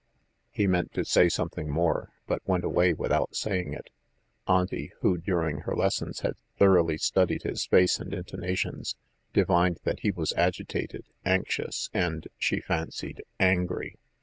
."He 0.49 0.65
meant 0.65 0.93
to 0.93 1.05
say 1.05 1.29
something 1.29 1.69
more, 1.69 2.11
but 2.25 2.41
went 2.47 2.63
away 2.63 2.91
without 2.91 3.35
saying 3.35 3.73
it. 3.73 3.91
Auntie, 4.47 4.91
who 5.01 5.19
during 5.19 5.59
her 5.59 5.75
lessons 5.75 6.21
had 6.21 6.37
thoroughly 6.57 6.97
studied 6.97 7.43
his 7.43 7.67
face 7.67 7.99
and 7.99 8.11
intonations, 8.11 8.95
divined 9.31 9.77
that 9.83 9.99
he 9.99 10.09
was 10.09 10.33
agitated, 10.35 11.05
anxious 11.23 11.91
and, 11.93 12.27
she 12.39 12.61
fancied, 12.61 13.21
angry. 13.39 13.93